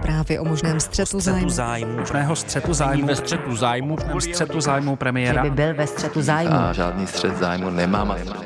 [0.00, 1.48] Zprávy o možném střetu zájmu.
[1.50, 1.96] zájmu.
[1.98, 3.06] Možného střetu zájmu.
[3.06, 3.96] ve střetu zájmu.
[4.12, 5.42] Možném střetu zájmu Že premiéra.
[5.42, 6.54] by byl ve střetu zájmu.
[6.54, 8.08] A žádný střed zájmu nemám.
[8.08, 8.42] nemám.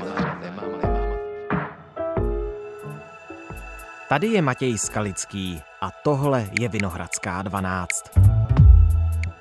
[4.09, 8.36] Tady je Matěj Skalický a tohle je Vinohradská 12.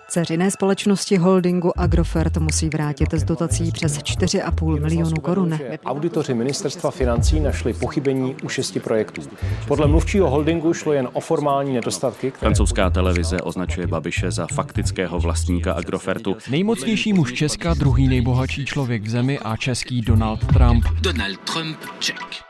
[0.07, 5.59] Ceřiné společnosti holdingu Agrofert musí vrátit z dotací přes 4,5 milionu korun.
[5.85, 9.21] Auditoři ministerstva financí našli pochybení u šesti projektů.
[9.67, 15.19] Podle mluvčího holdingu šlo jen o formální nedostatky, které Francouzská televize označuje Babiše za faktického
[15.19, 16.37] vlastníka Agrofertu.
[16.49, 20.85] Nejmocnější muž Česka, druhý nejbohatší člověk v zemi a český Donald Trump.
[21.01, 22.45] Donald Trump, check.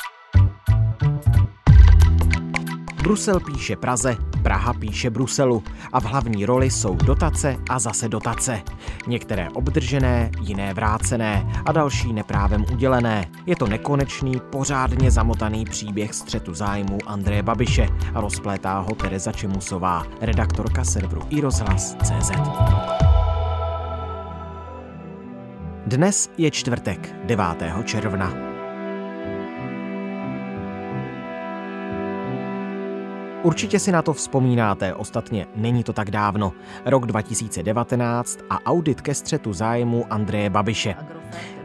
[3.04, 5.64] Brusel píše Praze, Praha píše Bruselu
[5.94, 8.62] a v hlavní roli jsou dotace a zase dotace.
[9.08, 13.26] Některé obdržené, jiné vrácené a další neprávem udělené.
[13.46, 20.04] Je to nekonečný, pořádně zamotaný příběh střetu zájmu Andreje Babiše a rozplétá ho Tereza Čemusová,
[20.22, 22.32] redaktorka serveru iRozhlas.cz.
[25.86, 27.46] Dnes je čtvrtek, 9.
[27.86, 28.45] června.
[33.46, 36.54] Určitě si na to vzpomínáte, ostatně není to tak dávno.
[36.86, 40.96] Rok 2019 a audit ke střetu zájmu Andreje Babiše.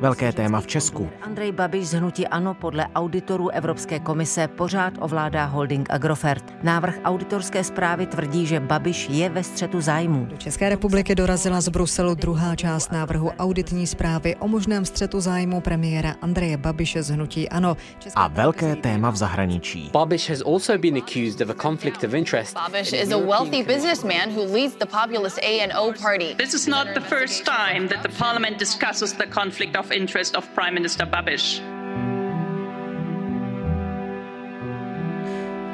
[0.01, 1.11] Velké téma v Česku.
[1.23, 6.45] Andrej Babiš z hnutí ANO podle auditorů Evropské komise pořád ovládá holding Agrofert.
[6.63, 10.25] Návrh auditorské zprávy tvrdí, že Babiš je ve střetu zájmů.
[10.25, 15.61] Do České republiky dorazila z Bruselu druhá část návrhu auditní zprávy o možném střetu zájmu
[15.61, 17.77] premiéra Andreje Babiše z hnutí ANO.
[18.15, 19.91] A velké téma v zahraničí.
[19.93, 22.55] Babiš has also been accused of a conflict of interest.
[22.55, 26.35] Babish is a wealthy businessman who leads the populist ANO party.
[26.35, 30.49] This is not the first time that the parliament discusses the conflict of interest of
[30.55, 31.63] Prime Minister Babish.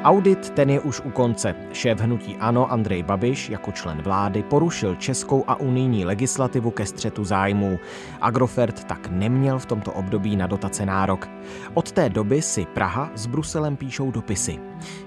[0.03, 1.55] Audit ten je už u konce.
[1.73, 7.23] Šéf hnutí ANO Andrej Babiš jako člen vlády porušil českou a unijní legislativu ke střetu
[7.23, 7.79] zájmů.
[8.21, 11.29] Agrofert tak neměl v tomto období na dotace nárok.
[11.73, 14.59] Od té doby si Praha s Bruselem píšou dopisy.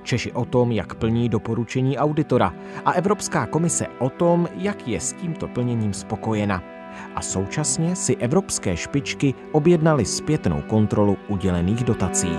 [0.03, 2.55] Češi o tom, jak plní doporučení auditora
[2.85, 6.80] a Evropská komise o tom, jak je s tímto plněním spokojena.
[7.15, 12.31] A současně si evropské špičky objednali zpětnou kontrolu udělených dotací.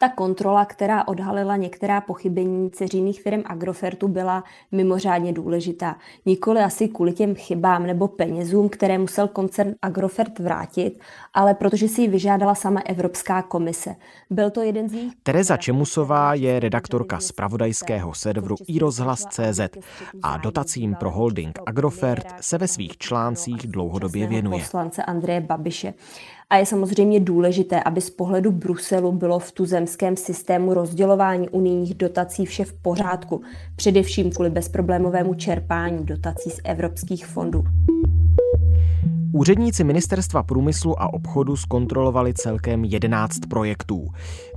[0.00, 5.96] Ta kontrola, která odhalila některá pochybení ceřinných firm Agrofertu, byla mimořádně důležitá.
[6.26, 11.00] Nikoli asi kvůli těm chybám nebo penězům, které musel koncern Agrofert vrátit,
[11.34, 13.94] ale protože si ji vyžádala sama Evropská komise.
[14.30, 15.12] Byl to jeden z nich.
[15.22, 19.60] Tereza Čemusová je redaktorka spravodajského serveru iRozhlas.cz
[20.22, 24.58] a dotacím pro holding Agrofert se ve svých článcích dlouhodobě věnuje.
[24.58, 25.94] Poslance Andreje Babiše.
[26.50, 32.46] A je samozřejmě důležité, aby z pohledu Bruselu bylo v tuzemském systému rozdělování unijních dotací
[32.46, 33.42] vše v pořádku,
[33.76, 37.64] především kvůli bezproblémovému čerpání dotací z evropských fondů.
[39.32, 44.08] Úředníci Ministerstva průmyslu a obchodu zkontrolovali celkem 11 projektů.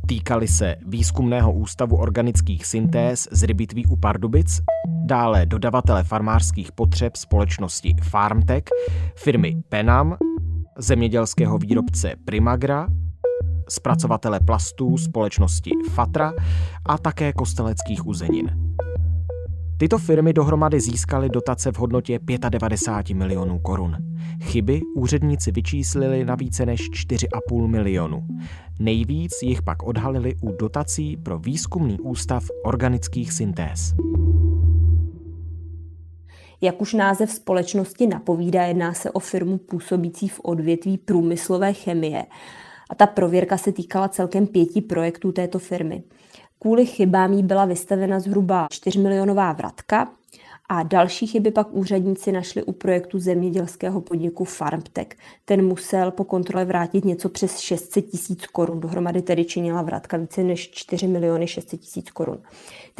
[0.07, 4.61] Týkali se výzkumného ústavu organických syntéz z Rybitví u Pardubic,
[5.05, 8.63] dále dodavatele farmářských potřeb společnosti Farmtech,
[9.15, 10.17] firmy Penam,
[10.81, 12.87] zemědělského výrobce Primagra,
[13.69, 16.33] zpracovatele plastů společnosti Fatra
[16.85, 18.71] a také kosteleckých uzenin.
[19.77, 23.97] Tyto firmy dohromady získaly dotace v hodnotě 95 milionů korun.
[24.41, 28.27] Chyby úředníci vyčíslili na více než 4,5 milionu.
[28.79, 33.93] Nejvíc jich pak odhalili u dotací pro výzkumný ústav organických syntéz.
[36.61, 42.25] Jak už název společnosti napovídá, jedná se o firmu působící v odvětví průmyslové chemie.
[42.89, 46.03] A ta prověrka se týkala celkem pěti projektů této firmy.
[46.59, 50.11] Kvůli chybám jí byla vystavena zhruba 4 milionová vratka
[50.69, 55.07] a další chyby pak úředníci našli u projektu zemědělského podniku Farmtech.
[55.45, 58.79] Ten musel po kontrole vrátit něco přes 600 tisíc korun.
[58.79, 62.37] Dohromady tedy činila vratka více než 4 miliony 600 tisíc korun.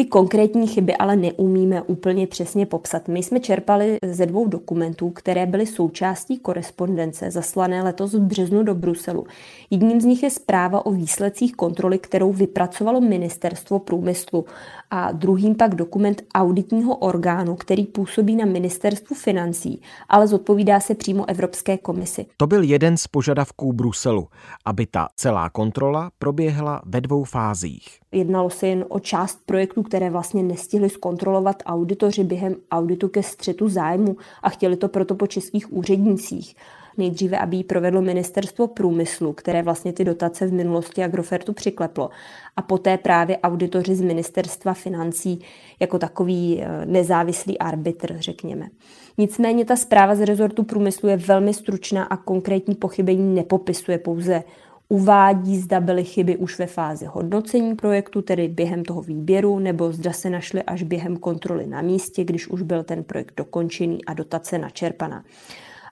[0.01, 3.07] Ty konkrétní chyby ale neumíme úplně přesně popsat.
[3.07, 8.75] My jsme čerpali ze dvou dokumentů, které byly součástí korespondence zaslané letos v březnu do
[8.75, 9.25] Bruselu.
[9.69, 14.45] Jedním z nich je zpráva o výsledcích kontroly, kterou vypracovalo Ministerstvo průmyslu
[14.91, 21.29] a druhým pak dokument auditního orgánu, který působí na Ministerstvu financí, ale zodpovídá se přímo
[21.29, 22.25] Evropské komisi.
[22.37, 24.27] To byl jeden z požadavků Bruselu,
[24.65, 28.00] aby ta celá kontrola proběhla ve dvou fázích.
[28.11, 33.69] Jednalo se jen o část projektů, které vlastně nestihli zkontrolovat auditoři během auditu ke střetu
[33.69, 36.55] zájmu a chtěli to proto po českých úřednicích.
[36.97, 42.09] Nejdříve, aby ji provedlo ministerstvo průmyslu, které vlastně ty dotace v minulosti Agrofertu přikleplo.
[42.55, 45.39] A poté právě auditoři z ministerstva financí
[45.79, 48.69] jako takový eh, nezávislý arbitr, řekněme.
[49.17, 54.43] Nicméně ta zpráva z rezortu průmyslu je velmi stručná a konkrétní pochybení nepopisuje pouze
[54.91, 60.13] uvádí, zda byly chyby už ve fázi hodnocení projektu, tedy během toho výběru, nebo zda
[60.13, 64.57] se našly až během kontroly na místě, když už byl ten projekt dokončený a dotace
[64.57, 65.23] načerpaná.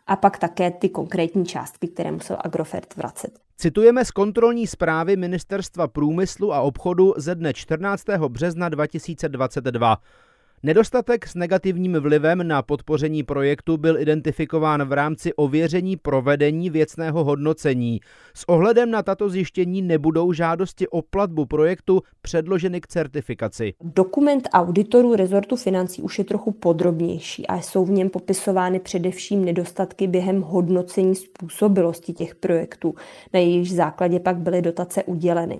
[0.08, 3.40] A pak také ty konkrétní částky, které musel Agrofert vracet.
[3.58, 8.04] Citujeme z kontrolní zprávy Ministerstva průmyslu a obchodu ze dne 14.
[8.28, 9.98] března 2022.
[10.64, 18.00] Nedostatek s negativním vlivem na podpoření projektu byl identifikován v rámci ověření provedení věcného hodnocení.
[18.34, 23.74] S ohledem na tato zjištění nebudou žádosti o platbu projektu předloženy k certifikaci.
[23.82, 30.08] Dokument auditorů rezortu financí už je trochu podrobnější a jsou v něm popisovány především nedostatky
[30.08, 32.96] během hodnocení způsobilosti těch projektů,
[33.34, 35.60] na jejich základě pak byly dotace uděleny.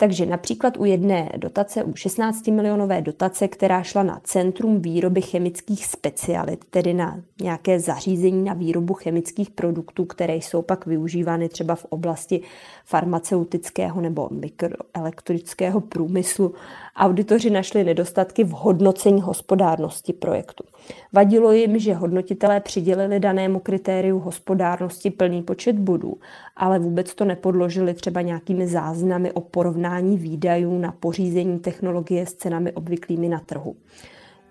[0.00, 5.86] Takže například u jedné dotace, u 16 milionové dotace, která šla na Centrum výroby chemických
[5.86, 11.84] specialit, tedy na nějaké zařízení na výrobu chemických produktů, které jsou pak využívány třeba v
[11.84, 12.40] oblasti
[12.84, 16.54] farmaceutického nebo mikroelektrického průmyslu,
[16.96, 20.64] auditoři našli nedostatky v hodnocení hospodárnosti projektu.
[21.12, 26.16] Vadilo jim, že hodnotitelé přidělili danému kritériu hospodárnosti plný počet bodů,
[26.56, 32.72] ale vůbec to nepodložili třeba nějakými záznamy o porovnání výdajů na pořízení technologie s cenami
[32.72, 33.76] obvyklými na trhu.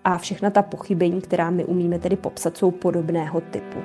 [0.04, 3.78] A všechna ta pochybení, která my umíme tedy popsat, jsou podobného typu.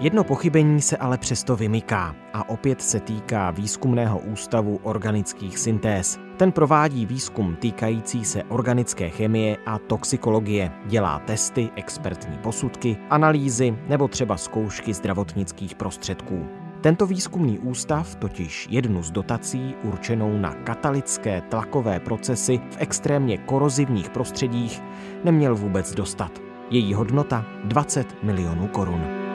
[0.00, 6.18] Jedno pochybení se ale přesto vymyká a opět se týká výzkumného ústavu organických syntéz.
[6.36, 14.08] Ten provádí výzkum týkající se organické chemie a toxikologie, dělá testy, expertní posudky, analýzy nebo
[14.08, 16.65] třeba zkoušky zdravotnických prostředků.
[16.86, 24.10] Tento výzkumný ústav totiž jednu z dotací určenou na katalycké tlakové procesy v extrémně korozivních
[24.10, 24.82] prostředích
[25.24, 26.42] neměl vůbec dostat.
[26.70, 29.25] Její hodnota 20 milionů korun.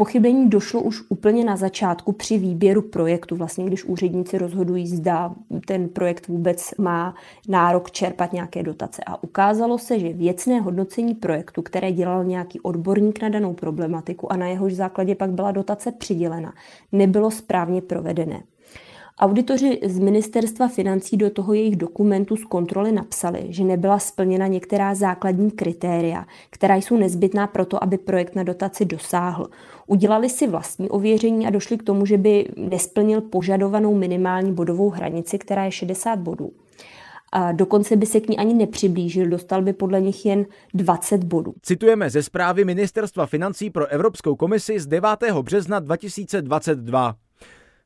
[0.00, 5.34] Pochybení došlo už úplně na začátku při výběru projektu, vlastně když úředníci rozhodují, zda
[5.66, 7.14] ten projekt vůbec má
[7.48, 9.02] nárok čerpat nějaké dotace.
[9.06, 14.36] A ukázalo se, že věcné hodnocení projektu, které dělal nějaký odborník na danou problematiku a
[14.36, 16.52] na jehož základě pak byla dotace přidělena,
[16.92, 18.42] nebylo správně provedené.
[19.22, 24.94] Auditoři z ministerstva financí do toho jejich dokumentu z kontroly napsali, že nebyla splněna některá
[24.94, 29.46] základní kritéria, která jsou nezbytná pro to, aby projekt na dotaci dosáhl.
[29.86, 35.38] Udělali si vlastní ověření a došli k tomu, že by nesplnil požadovanou minimální bodovou hranici,
[35.38, 36.52] která je 60 bodů.
[37.32, 41.54] A dokonce by se k ní ani nepřiblížil, dostal by podle nich jen 20 bodů.
[41.62, 45.10] Citujeme ze zprávy Ministerstva financí pro Evropskou komisi z 9.
[45.42, 47.14] března 2022.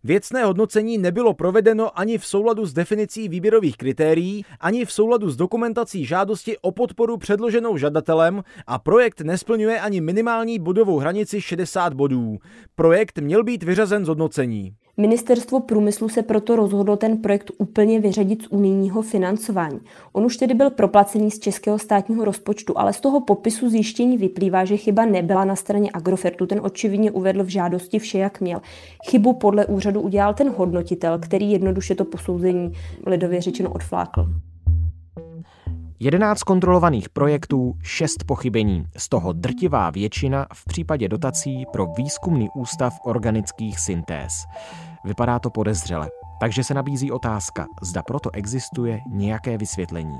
[0.06, 5.36] Věcné hodnocení nebylo provedeno ani v souladu s definicí výběrových kritérií, ani v souladu s
[5.36, 12.38] dokumentací žádosti o podporu předloženou žadatelem a projekt nesplňuje ani minimální bodovou hranici 60 bodů.
[12.74, 14.76] Projekt měl být vyřazen z hodnocení.
[14.96, 19.80] Ministerstvo průmyslu se proto rozhodlo ten projekt úplně vyřadit z unijního financování.
[20.12, 24.64] On už tedy byl proplacený z českého státního rozpočtu, ale z toho popisu zjištění vyplývá,
[24.64, 26.46] že chyba nebyla na straně Agrofertu.
[26.46, 28.60] Ten očividně uvedl v žádosti vše, jak měl.
[29.10, 32.72] Chybu podle úřadu udělal ten hodnotitel, který jednoduše to posouzení
[33.06, 34.26] lidově řečeno odflákl.
[36.00, 42.94] 11 kontrolovaných projektů, 6 pochybení, z toho drtivá většina v případě dotací pro výzkumný ústav
[43.04, 44.32] organických syntéz.
[45.04, 46.10] Vypadá to podezřele,
[46.40, 50.18] takže se nabízí otázka, zda proto existuje nějaké vysvětlení.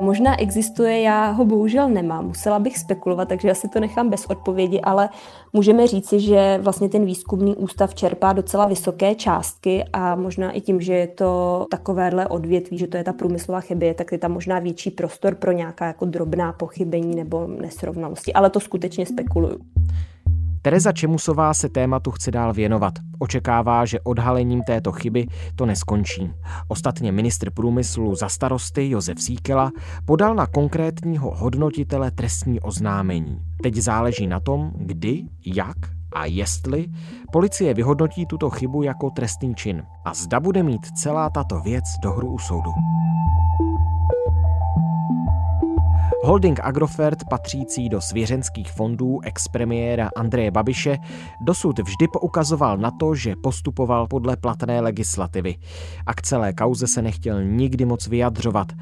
[0.00, 4.26] Možná existuje, já ho bohužel nemám, musela bych spekulovat, takže já si to nechám bez
[4.26, 5.08] odpovědi, ale
[5.52, 10.80] můžeme říci, že vlastně ten výzkumný ústav čerpá docela vysoké částky a možná i tím,
[10.80, 14.58] že je to takovéhle odvětví, že to je ta průmyslová chybě, tak je tam možná
[14.58, 19.58] větší prostor pro nějaká jako drobná pochybení nebo nesrovnalosti, ale to skutečně spekuluju.
[20.68, 22.94] Tereza Čemusová se tématu chce dál věnovat.
[23.18, 26.30] Očekává, že odhalením této chyby to neskončí.
[26.68, 29.70] Ostatně ministr průmyslu za starosty Josef Síkela
[30.04, 33.40] podal na konkrétního hodnotitele trestní oznámení.
[33.62, 35.76] Teď záleží na tom, kdy, jak
[36.12, 36.86] a jestli
[37.32, 42.12] policie vyhodnotí tuto chybu jako trestný čin a zda bude mít celá tato věc do
[42.12, 42.70] hru u soudu.
[46.24, 50.98] Holding Agrofert, patřící do svěřenských fondů expremiéra Andreje Babiše,
[51.40, 55.56] dosud vždy poukazoval na to, že postupoval podle platné legislativy
[56.06, 58.72] a k celé kauze se nechtěl nikdy moc vyjadřovat.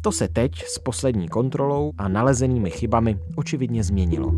[0.00, 4.32] To se teď s poslední kontrolou a nalezenými chybami očividně změnilo.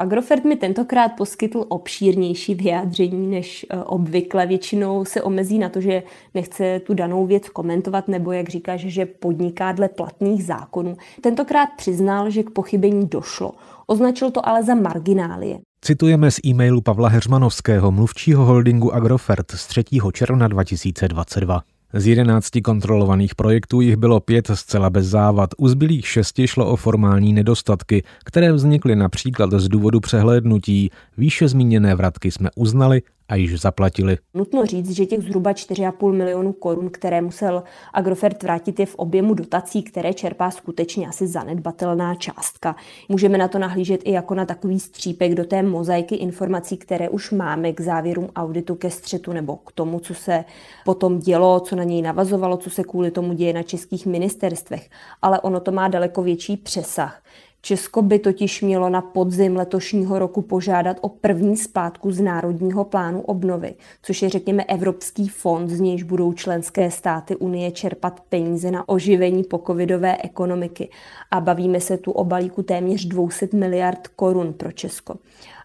[0.00, 4.46] Agrofert mi tentokrát poskytl obšírnější vyjádření než e, obvykle.
[4.46, 6.02] Většinou se omezí na to, že
[6.34, 10.96] nechce tu danou věc komentovat nebo, jak říkáš, že podniká dle platných zákonů.
[11.20, 13.52] Tentokrát přiznal, že k pochybení došlo.
[13.86, 15.58] Označil to ale za marginálie.
[15.84, 19.84] Citujeme z e-mailu Pavla Heřmanovského, mluvčího holdingu Agrofert z 3.
[20.12, 21.60] června 2022.
[21.92, 26.76] Z jedenácti kontrolovaných projektů jich bylo pět zcela bez závad, u zbylých šesti šlo o
[26.76, 30.90] formální nedostatky, které vznikly například z důvodu přehlédnutí.
[31.18, 34.18] Výše zmíněné vratky jsme uznali a již zaplatili.
[34.34, 39.34] Nutno říct, že těch zhruba 4,5 milionu korun, které musel Agrofert vrátit, je v objemu
[39.34, 42.76] dotací, které čerpá skutečně asi zanedbatelná částka.
[43.08, 47.30] Můžeme na to nahlížet i jako na takový střípek do té mozaiky informací, které už
[47.30, 50.44] máme k závěrům auditu ke střetu nebo k tomu, co se
[50.84, 54.90] potom dělo, co na něj navazovalo, co se kvůli tomu děje na českých ministerstvech.
[55.22, 57.22] Ale ono to má daleko větší přesah.
[57.62, 63.20] Česko by totiž mělo na podzim letošního roku požádat o první splátku z Národního plánu
[63.20, 68.88] obnovy, což je řekněme Evropský fond, z nějž budou členské státy Unie čerpat peníze na
[68.88, 70.88] oživení pokovidové ekonomiky.
[71.30, 75.14] A bavíme se tu o balíku téměř 200 miliard korun pro Česko.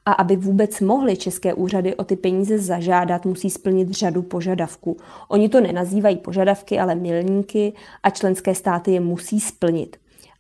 [0.06, 4.98] A aby vůbec mohly české úřady o ty peníze zažádat, musí splnit řadu požadavků.
[5.28, 7.74] Oni to nenazývají požadavky, ale milníky
[8.04, 9.98] a členské státy je musí splnit.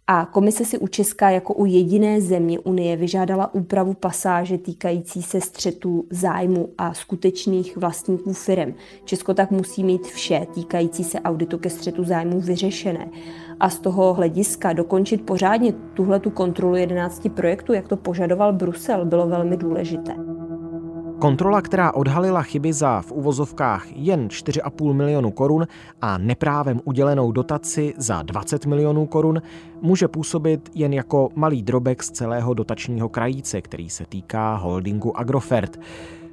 [0.07, 5.41] A komise si u Česka jako u jediné země Unie vyžádala úpravu pasáže týkající se
[5.41, 8.74] střetu zájmu a skutečných vlastníků firm.
[9.05, 13.09] Česko tak musí mít vše týkající se auditu ke střetu zájmu vyřešené.
[13.59, 19.05] A z toho hlediska dokončit pořádně tuhle tu kontrolu 11 projektů, jak to požadoval Brusel,
[19.05, 20.34] bylo velmi důležité.
[21.19, 25.67] Kontrola, která odhalila chyby za v uvozovkách jen 4,5 milionu korun
[26.01, 29.41] a neprávem udělenou dotaci za 20 milionů korun,
[29.81, 35.79] může působit jen jako malý drobek z celého dotačního krajíce, který se týká holdingu Agrofert.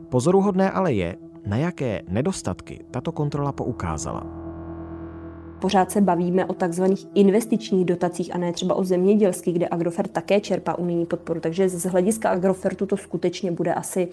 [0.09, 4.43] Pozoruhodné ale je, na jaké nedostatky tato kontrola poukázala
[5.63, 10.41] pořád se bavíme o takzvaných investičních dotacích a ne třeba o zemědělských, kde Agrofert také
[10.41, 11.41] čerpá unijní podporu.
[11.41, 14.09] Takže z hlediska Agrofertu to skutečně bude asi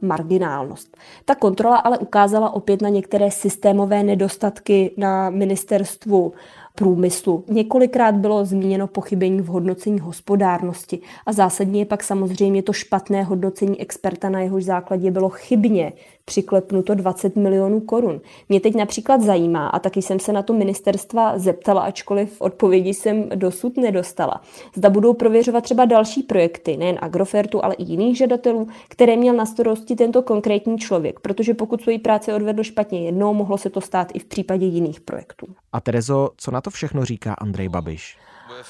[0.00, 0.96] marginálnost.
[1.24, 6.32] Ta kontrola ale ukázala opět na některé systémové nedostatky na ministerstvu
[6.74, 7.44] průmyslu.
[7.48, 13.80] Několikrát bylo zmíněno pochybení v hodnocení hospodárnosti a zásadně je pak samozřejmě to špatné hodnocení
[13.80, 15.92] experta, na jehož základě bylo chybně
[16.28, 18.20] přiklepnuto 20 milionů korun.
[18.48, 23.28] Mě teď například zajímá, a taky jsem se na to ministerstva zeptala, ačkoliv odpovědi jsem
[23.28, 24.40] dosud nedostala.
[24.74, 29.46] Zda budou prověřovat třeba další projekty, nejen Agrofertu, ale i jiných žadatelů, které měl na
[29.46, 34.08] starosti tento konkrétní člověk, protože pokud svoji práci odvedl špatně jednou, mohlo se to stát
[34.14, 35.46] i v případě jiných projektů.
[35.72, 38.18] A Terezo, co na to všechno říká Andrej Babiš?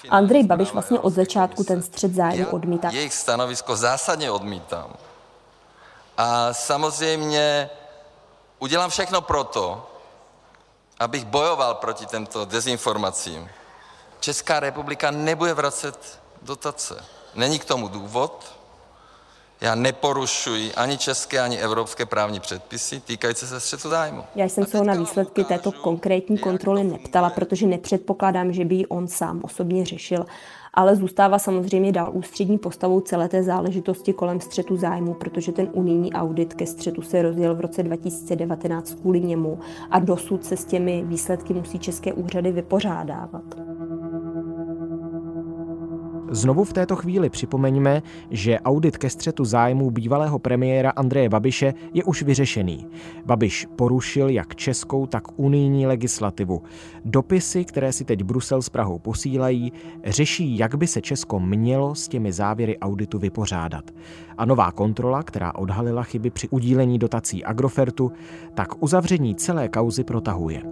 [0.08, 2.90] Andrej Babiš vlastně od začátku ten střed zájmu odmítá.
[2.90, 5.07] Jejich stanovisko zásadně odmítám.
[6.18, 7.70] A samozřejmě
[8.58, 9.90] udělám všechno proto,
[10.98, 13.48] abych bojoval proti těmto dezinformacím.
[14.20, 17.04] Česká republika nebude vracet dotace.
[17.34, 18.58] Není k tomu důvod.
[19.60, 24.24] Já neporušuji ani české, ani evropské právní předpisy týkající se střetu zájmu.
[24.34, 28.86] Já jsem se ho na výsledky této konkrétní kontroly neptala, protože nepředpokládám, že by ji
[28.86, 30.26] on sám osobně řešil
[30.78, 36.12] ale zůstává samozřejmě dál ústřední postavou celé té záležitosti kolem střetu zájmu, protože ten unijní
[36.12, 39.58] audit ke střetu se rozjel v roce 2019 kvůli němu
[39.90, 43.67] a dosud se s těmi výsledky musí české úřady vypořádávat.
[46.30, 52.04] Znovu v této chvíli připomeňme, že audit ke střetu zájmů bývalého premiéra Andreje Babiše je
[52.04, 52.86] už vyřešený.
[53.26, 56.62] Babiš porušil jak českou, tak unijní legislativu.
[57.04, 59.72] Dopisy, které si teď Brusel s Prahou posílají,
[60.04, 63.84] řeší, jak by se Česko mělo s těmi závěry auditu vypořádat.
[64.38, 68.12] A nová kontrola, která odhalila chyby při udílení dotací Agrofertu,
[68.54, 70.62] tak uzavření celé kauzy protahuje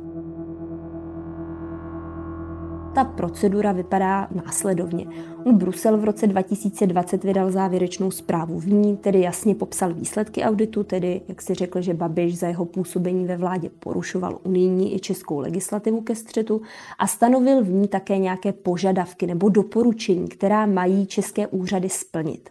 [2.97, 5.07] ta procedura vypadá následovně.
[5.53, 8.59] Brusel v roce 2020 vydal závěrečnou zprávu.
[8.59, 12.65] V ní tedy jasně popsal výsledky auditu, tedy jak si řekl, že Babiš za jeho
[12.65, 16.63] působení ve vládě porušoval unijní i českou legislativu ke střetu
[16.99, 22.51] a stanovil v ní také nějaké požadavky nebo doporučení, která mají české úřady splnit.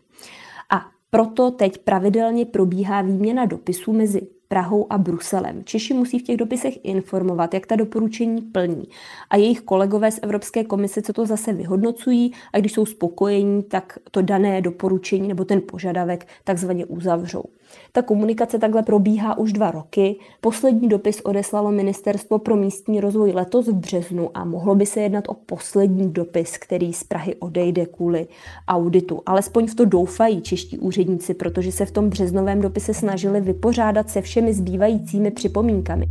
[0.71, 5.63] A proto teď pravidelně probíhá výměna dopisů mezi Prahou a Bruselem.
[5.63, 8.83] Češi musí v těch dopisech informovat, jak ta doporučení plní.
[9.29, 13.99] A jejich kolegové z Evropské komise, co to zase vyhodnocují a když jsou spokojení, tak
[14.11, 17.43] to dané doporučení nebo ten požadavek takzvaně uzavřou.
[17.91, 20.15] Ta komunikace takhle probíhá už dva roky.
[20.41, 25.24] Poslední dopis odeslalo Ministerstvo pro místní rozvoj letos v březnu a mohlo by se jednat
[25.27, 28.27] o poslední dopis, který z Prahy odejde kvůli
[28.67, 29.22] auditu.
[29.25, 34.22] Alespoň v to doufají čeští úředníci, protože se v tom březnovém dopise snažili vypořádat se
[34.22, 36.05] všemi zbývajícími připomínkami.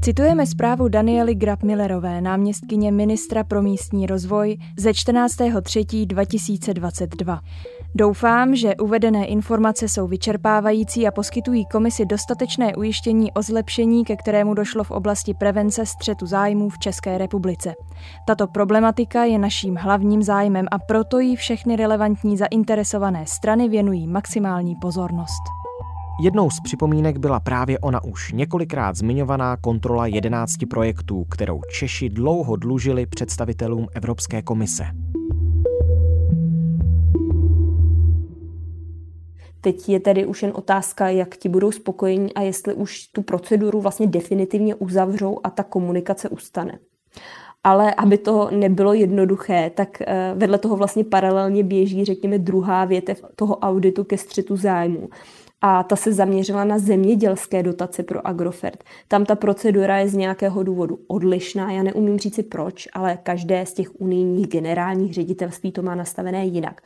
[0.00, 7.38] Citujeme zprávu Daniely Grab-Millerové, náměstkyně ministra pro místní rozvoj ze 14.3.2022.
[7.94, 14.54] Doufám, že uvedené informace jsou vyčerpávající a poskytují komisi dostatečné ujištění o zlepšení, ke kterému
[14.54, 17.74] došlo v oblasti prevence střetu zájmů v České republice.
[18.26, 24.76] Tato problematika je naším hlavním zájmem a proto jí všechny relevantní zainteresované strany věnují maximální
[24.76, 25.42] pozornost.
[26.20, 32.56] Jednou z připomínek byla právě ona už několikrát zmiňovaná kontrola 11 projektů, kterou Češi dlouho
[32.56, 34.84] dlužili představitelům Evropské komise.
[39.68, 43.80] Teď je tedy už jen otázka, jak ti budou spokojení a jestli už tu proceduru
[43.80, 46.78] vlastně definitivně uzavřou a ta komunikace ustane.
[47.64, 53.22] Ale aby to nebylo jednoduché, tak eh, vedle toho vlastně paralelně běží, řekněme, druhá větev
[53.36, 55.08] toho auditu ke střetu zájmu.
[55.60, 58.84] A ta se zaměřila na zemědělské dotace pro Agrofert.
[59.08, 63.72] Tam ta procedura je z nějakého důvodu odlišná, já neumím říci proč, ale každé z
[63.72, 66.80] těch unijních generálních ředitelství to má nastavené jinak.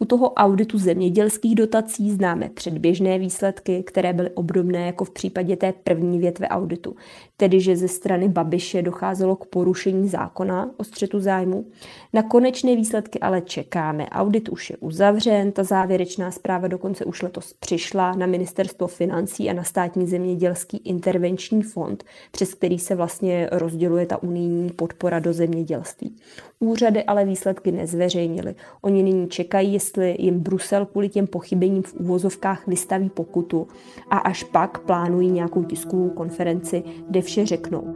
[0.00, 5.72] U toho auditu zemědělských dotací známe předběžné výsledky, které byly obdobné jako v případě té
[5.72, 6.96] první větve auditu,
[7.36, 11.66] tedy že ze strany Babiše docházelo k porušení zákona o střetu zájmu.
[12.12, 14.06] Na konečné výsledky ale čekáme.
[14.08, 19.52] Audit už je uzavřen, ta závěrečná zpráva dokonce už letos přišla na ministerstvo financí a
[19.52, 26.16] na státní zemědělský intervenční fond, přes který se vlastně rozděluje ta unijní podpora do zemědělství.
[26.60, 28.54] Úřady ale výsledky nezveřejnili.
[28.80, 33.68] Oni nyní čekají, jestli jim Brusel kvůli těm pochybením v úvozovkách vystaví pokutu
[34.10, 37.94] a až pak plánují nějakou tiskovou konferenci, kde vše řeknou.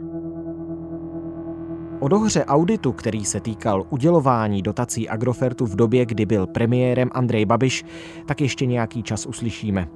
[2.03, 7.45] O dohře auditu, který se týkal udělování dotací Agrofertu v době, kdy byl premiérem Andrej
[7.45, 7.85] Babiš,
[8.25, 9.87] tak ještě nějaký čas uslyšíme.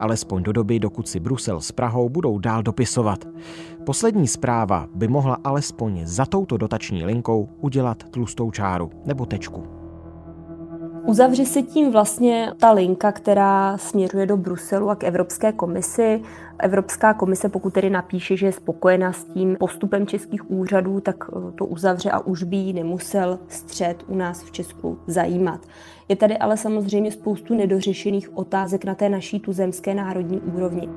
[0.00, 3.24] Alespoň do doby, dokud si Brusel s Prahou budou dál dopisovat.
[3.86, 9.75] Poslední zpráva by mohla alespoň za touto dotační linkou udělat tlustou čáru nebo tečku.
[11.06, 16.22] Uzavře se tím vlastně ta linka, která směřuje do Bruselu a k Evropské komisi.
[16.58, 21.52] Evropská komise, pokud tedy napíše, že je spokojená s tím postupem českých úřadů, tak eh,
[21.52, 25.60] to uzavře a už by nemusel střed u nás v Česku zajímat.
[26.08, 30.88] Je tady ale samozřejmě spoustu nedořešených otázek na té naší tuzemské národní úrovni.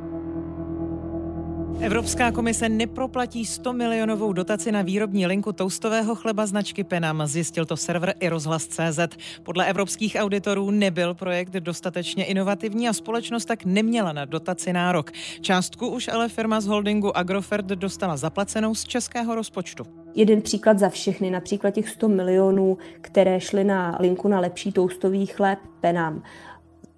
[1.81, 7.77] Evropská komise neproplatí 100 milionovou dotaci na výrobní linku toustového chleba značky Penam, zjistil to
[7.77, 8.99] server i rozhlas.cz.
[9.43, 15.11] Podle evropských auditorů nebyl projekt dostatečně inovativní a společnost tak neměla na dotaci nárok.
[15.41, 19.83] Částku už ale firma z holdingu Agrofert dostala zaplacenou z českého rozpočtu.
[20.15, 25.25] Jeden příklad za všechny, například těch 100 milionů, které šly na linku na lepší toustový
[25.25, 26.23] chléb Penam.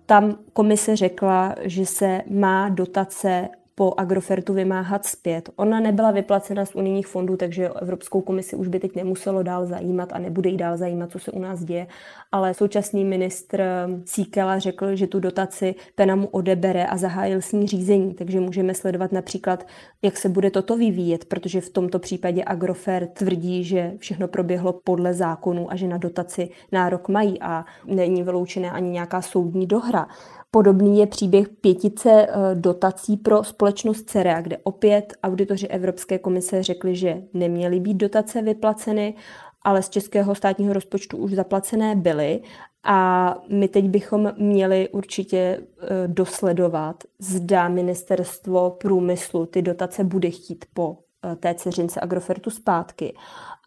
[0.05, 5.49] Tam komise řekla, že se má dotace po Agrofertu vymáhat zpět.
[5.55, 10.13] Ona nebyla vyplacena z unijních fondů, takže Evropskou komisi už by teď nemuselo dál zajímat
[10.13, 11.87] a nebude jí dál zajímat, co se u nás děje.
[12.31, 13.63] Ale současný ministr
[14.05, 19.11] Cíkela řekl, že tu dotaci Penamu odebere a zahájil s ní řízení, takže můžeme sledovat
[19.11, 19.67] například,
[20.01, 25.13] jak se bude toto vyvíjet, protože v tomto případě Agrofer tvrdí, že všechno proběhlo podle
[25.13, 30.07] zákonu a že na dotaci nárok mají a není vyloučené ani nějaká soudní dohra.
[30.53, 36.95] Podobný je příběh pětice eh, dotací pro společnost CERA, kde opět auditoři Evropské komise řekli,
[36.95, 39.15] že neměly být dotace vyplaceny,
[39.61, 42.41] ale z českého státního rozpočtu už zaplacené byly.
[42.83, 50.65] A my teď bychom měli určitě eh, dosledovat, zda ministerstvo průmyslu ty dotace bude chtít
[50.73, 50.97] po
[51.39, 53.13] té ceřince Agrofertu zpátky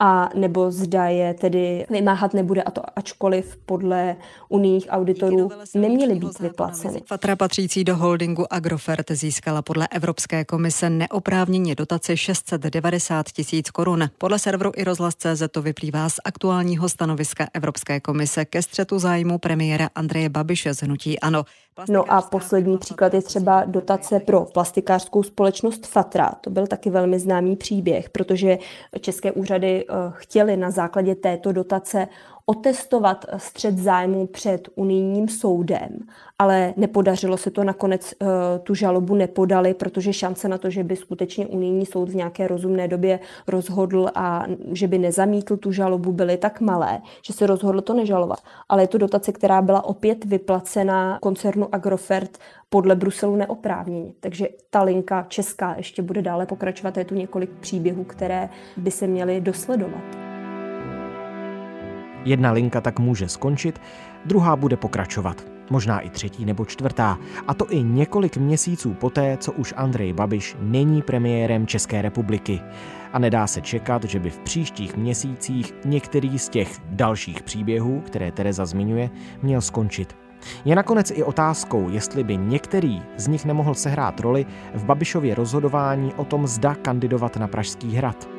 [0.00, 4.16] a nebo zda je tedy vymáhat nebude a to ačkoliv podle
[4.48, 7.02] unijních auditorů neměly být vyplaceny.
[7.06, 14.08] Fatra patřící do holdingu Agrofert získala podle Evropské komise neoprávněně dotaci 690 tisíc korun.
[14.18, 19.88] Podle serveru i rozhlas.cz to vyplývá z aktuálního stanoviska Evropské komise ke střetu zájmu premiéra
[19.94, 21.44] Andreje Babiše z Hnutí Ano.
[21.88, 26.32] No a poslední příklad je třeba dotace pro plastikářskou společnost Fatra.
[26.40, 28.58] To byl taky velmi známý příběh, protože
[29.00, 32.08] české úřady eh, chtěli na základě této dotace
[32.46, 35.98] otestovat střed zájmu před unijním soudem,
[36.38, 38.28] ale nepodařilo se to, nakonec uh,
[38.62, 42.88] tu žalobu nepodali, protože šance na to, že by skutečně unijní soud v nějaké rozumné
[42.88, 47.94] době rozhodl a že by nezamítl tu žalobu, byly tak malé, že se rozhodlo to
[47.94, 48.38] nežalovat.
[48.68, 54.12] Ale je to dotace, která byla opět vyplacena koncernu Agrofert podle Bruselu neoprávněně.
[54.20, 56.96] Takže ta linka česká ještě bude dále pokračovat.
[56.96, 60.33] Je tu několik příběhů, které by se měly dosledovat.
[62.24, 63.80] Jedna linka tak může skončit,
[64.24, 65.44] druhá bude pokračovat.
[65.70, 67.18] Možná i třetí nebo čtvrtá.
[67.46, 72.60] A to i několik měsíců poté, co už Andrej Babiš není premiérem České republiky.
[73.12, 78.32] A nedá se čekat, že by v příštích měsících některý z těch dalších příběhů, které
[78.32, 79.10] Tereza zmiňuje,
[79.42, 80.16] měl skončit.
[80.64, 86.14] Je nakonec i otázkou, jestli by některý z nich nemohl sehrát roli v Babišově rozhodování
[86.14, 88.33] o tom, zda kandidovat na Pražský hrad.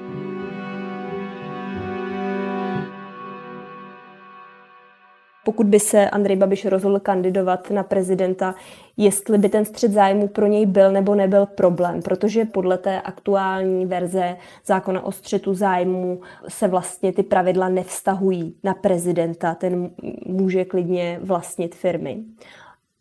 [5.45, 8.55] Pokud by se Andrej Babiš rozhodl kandidovat na prezidenta,
[8.97, 13.85] jestli by ten střed zájmu pro něj byl nebo nebyl problém, protože podle té aktuální
[13.85, 19.89] verze zákona o střetu zájmu se vlastně ty pravidla nevztahují na prezidenta, ten
[20.25, 22.23] může klidně vlastnit firmy.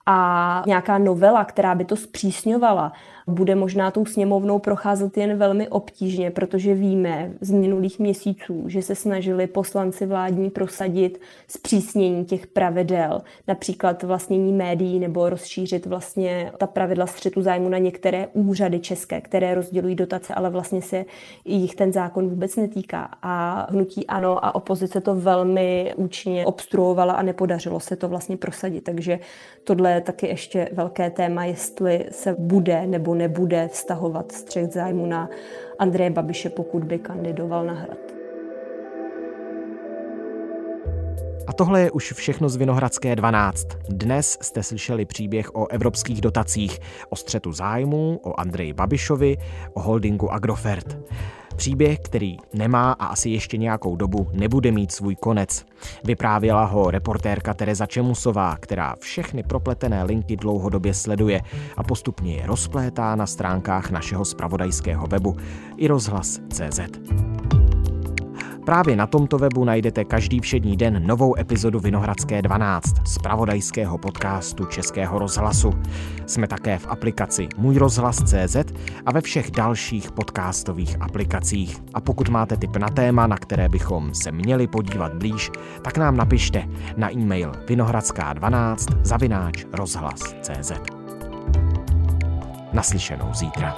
[0.06, 2.92] A nějaká novela, která by to zpřísňovala,
[3.26, 8.94] bude možná tou sněmovnou procházet jen velmi obtížně, protože víme z minulých měsíců, že se
[8.94, 17.06] snažili poslanci vládní prosadit zpřísnění těch pravidel, například vlastnění médií nebo rozšířit vlastně ta pravidla
[17.06, 21.04] střetu zájmu na některé úřady české, které rozdělují dotace, ale vlastně se
[21.44, 23.10] jich ten zákon vůbec netýká.
[23.22, 28.84] A hnutí ano a opozice to velmi účinně obstruovala a nepodařilo se to vlastně prosadit.
[28.84, 29.18] Takže
[29.64, 35.28] tohle je taky ještě velké téma, jestli se bude nebo nebude vztahovat střech zájmu na
[35.78, 37.98] Andreje Babiše, pokud by kandidoval na hrad.
[41.46, 43.68] A tohle je už všechno z Vinohradské 12.
[43.88, 49.36] Dnes jste slyšeli příběh o evropských dotacích, o střetu zájmu, o Andreji Babišovi,
[49.74, 50.98] o holdingu Agrofert.
[51.56, 55.66] Příběh, který nemá a asi ještě nějakou dobu nebude mít svůj konec.
[56.04, 61.40] Vyprávěla ho reportérka Tereza Čemusová, která všechny propletené linky dlouhodobě sleduje
[61.76, 65.36] a postupně je rozplétá na stránkách našeho spravodajského webu
[65.76, 66.80] i rozhlas.cz.
[68.64, 74.64] Právě na tomto webu najdete každý všední den novou epizodu Vinohradské 12 z pravodajského podcastu
[74.64, 75.70] Českého rozhlasu.
[76.26, 78.56] Jsme také v aplikaci Můj rozhlas.cz
[79.06, 81.82] a ve všech dalších podcastových aplikacích.
[81.94, 85.50] A pokud máte tip na téma, na které bychom se měli podívat blíž,
[85.82, 90.72] tak nám napište na e-mail vinohradská12 zavináč rozhlas.cz.
[92.72, 93.76] Naslyšenou zítra.